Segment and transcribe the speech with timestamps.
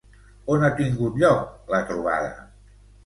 [0.53, 1.45] On ha tingut lloc
[1.75, 2.33] la trobada?